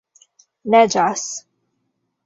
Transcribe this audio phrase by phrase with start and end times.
[0.75, 1.27] Neĝas.